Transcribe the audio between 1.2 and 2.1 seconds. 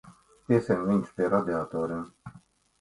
radiatoriem.